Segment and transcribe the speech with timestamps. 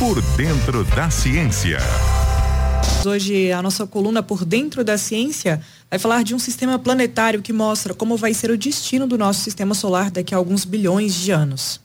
[0.00, 1.76] Por dentro da ciência.
[3.04, 7.52] Hoje a nossa coluna Por Dentro da Ciência vai falar de um sistema planetário que
[7.52, 11.30] mostra como vai ser o destino do nosso sistema solar daqui a alguns bilhões de
[11.32, 11.82] anos.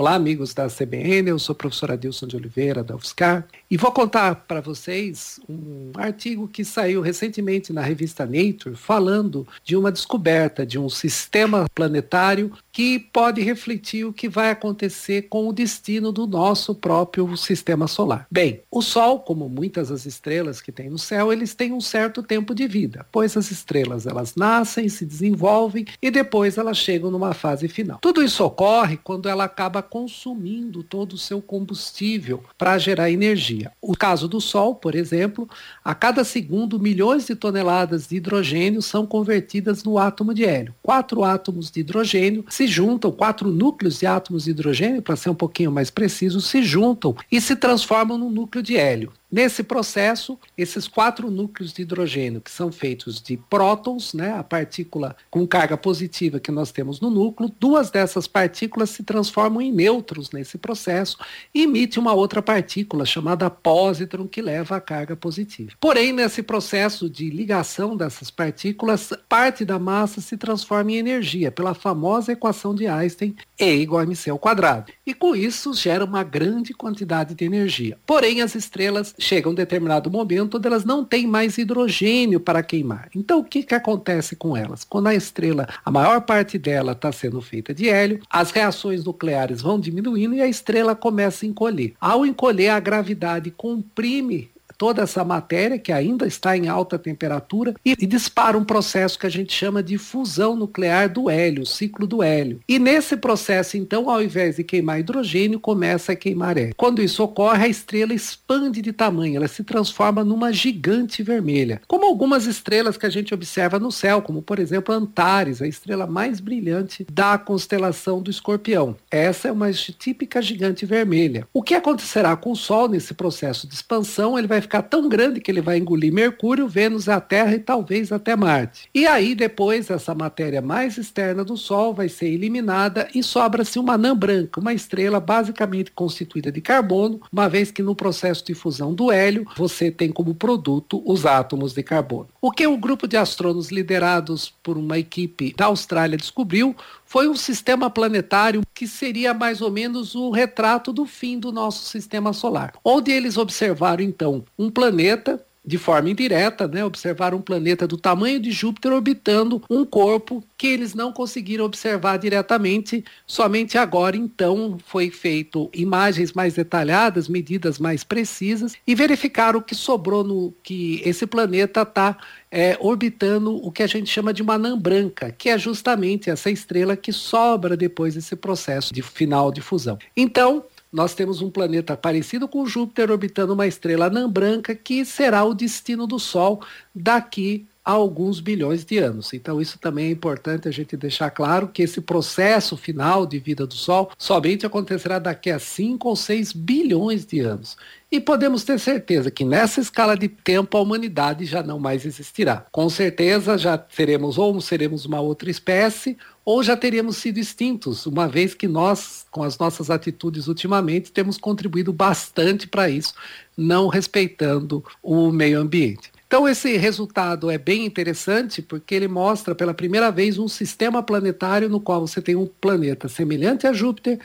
[0.00, 3.92] Olá, amigos da CBN, eu sou o professor Adilson de Oliveira, da UFSCar, e vou
[3.92, 10.64] contar para vocês um artigo que saiu recentemente na revista Nature, falando de uma descoberta
[10.64, 16.26] de um sistema planetário que pode refletir o que vai acontecer com o destino do
[16.26, 18.26] nosso próprio sistema solar.
[18.30, 22.22] Bem, o Sol, como muitas das estrelas que tem no céu, eles têm um certo
[22.22, 27.34] tempo de vida, pois as estrelas elas nascem, se desenvolvem e depois elas chegam numa
[27.34, 27.98] fase final.
[28.00, 33.72] Tudo isso ocorre quando ela acaba consumindo todo o seu combustível para gerar energia.
[33.82, 35.48] O caso do Sol, por exemplo,
[35.84, 40.74] a cada segundo milhões de toneladas de hidrogênio são convertidas no átomo de hélio.
[40.82, 45.34] Quatro átomos de hidrogênio se juntam, quatro núcleos de átomos de hidrogênio, para ser um
[45.34, 49.12] pouquinho mais preciso, se juntam e se transformam num núcleo de hélio.
[49.30, 55.14] Nesse processo, esses quatro núcleos de hidrogênio, que são feitos de prótons, né, a partícula
[55.30, 60.32] com carga positiva que nós temos no núcleo, duas dessas partículas se transformam em nêutrons
[60.32, 61.16] nesse processo
[61.54, 65.72] e emite uma outra partícula chamada pósitron que leva a carga positiva.
[65.80, 71.72] Porém, nesse processo de ligação dessas partículas, parte da massa se transforma em energia pela
[71.74, 74.92] famosa equação de Einstein E igual a mc ao quadrado.
[75.06, 77.96] E com isso gera uma grande quantidade de energia.
[78.04, 83.08] Porém, as estrelas chega um determinado momento onde elas não têm mais hidrogênio para queimar.
[83.14, 84.84] Então, o que, que acontece com elas?
[84.84, 89.62] Quando a estrela, a maior parte dela está sendo feita de hélio, as reações nucleares
[89.62, 91.94] vão diminuindo e a estrela começa a encolher.
[92.00, 97.94] Ao encolher, a gravidade comprime toda essa matéria que ainda está em alta temperatura e,
[98.00, 102.22] e, dispara um processo que a gente chama de fusão nuclear do hélio, ciclo do
[102.22, 102.60] hélio.
[102.66, 106.72] E nesse processo, então, ao invés de queimar hidrogênio, começa a queimar hélio.
[106.78, 112.06] Quando isso ocorre, a estrela expande de tamanho, ela se transforma numa gigante vermelha, como
[112.06, 116.40] algumas estrelas que a gente observa no céu, como por exemplo Antares, a estrela mais
[116.40, 118.96] brilhante da constelação do Escorpião.
[119.10, 121.46] Essa é uma típica gigante vermelha.
[121.52, 124.38] O que acontecerá com o Sol nesse processo de expansão?
[124.38, 128.12] Ele vai ficar tão grande que ele vai engolir Mercúrio, Vênus, a Terra e talvez
[128.12, 128.88] até Marte.
[128.94, 133.94] E aí depois essa matéria mais externa do Sol vai ser eliminada e sobra-se uma
[133.94, 138.94] anã branca, uma estrela basicamente constituída de carbono, uma vez que no processo de fusão
[138.94, 142.28] do hélio você tem como produto os átomos de carbono.
[142.40, 147.34] O que um grupo de astrônomos liderados por uma equipe da Austrália descobriu foi um
[147.34, 152.72] sistema planetário que seria mais ou menos o retrato do fim do nosso sistema solar,
[152.84, 158.40] onde eles observaram então um planeta de forma indireta, né, observaram um planeta do tamanho
[158.40, 163.04] de Júpiter orbitando um corpo que eles não conseguiram observar diretamente.
[163.26, 170.24] Somente agora, então, foi feito imagens mais detalhadas, medidas mais precisas e verificaram que sobrou
[170.24, 172.16] no que esse planeta está
[172.50, 176.50] é, orbitando o que a gente chama de uma anã branca, que é justamente essa
[176.50, 179.98] estrela que sobra depois desse processo de final de fusão.
[180.16, 185.44] Então, nós temos um planeta parecido com Júpiter orbitando uma estrela anã branca que será
[185.44, 186.62] o destino do Sol
[186.94, 189.32] daqui alguns bilhões de anos.
[189.32, 193.66] Então, isso também é importante a gente deixar claro que esse processo final de vida
[193.66, 197.76] do Sol somente acontecerá daqui a 5 ou 6 bilhões de anos.
[198.12, 202.66] E podemos ter certeza que nessa escala de tempo a humanidade já não mais existirá.
[202.72, 208.26] Com certeza já seremos ou seremos uma outra espécie ou já teríamos sido extintos, uma
[208.26, 213.14] vez que nós, com as nossas atitudes ultimamente, temos contribuído bastante para isso,
[213.56, 216.10] não respeitando o meio ambiente.
[216.30, 221.68] Então, esse resultado é bem interessante porque ele mostra pela primeira vez um sistema planetário
[221.68, 224.20] no qual você tem um planeta semelhante a Júpiter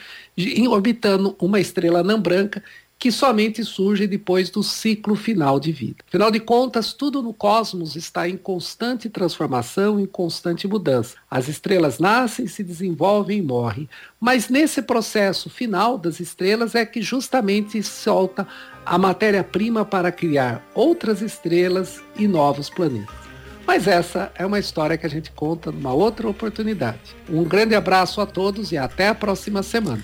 [0.67, 2.63] orbitando uma estrela anã branca
[2.97, 5.97] que somente surge depois do ciclo final de vida.
[6.07, 11.16] Afinal de contas, tudo no cosmos está em constante transformação, em constante mudança.
[11.29, 13.89] As estrelas nascem, se desenvolvem e morrem.
[14.19, 18.47] Mas nesse processo final das estrelas é que justamente solta
[18.85, 23.25] a matéria-prima para criar outras estrelas e novos planetas.
[23.67, 27.16] Mas essa é uma história que a gente conta numa outra oportunidade.
[27.28, 30.03] Um grande abraço a todos e até a próxima semana.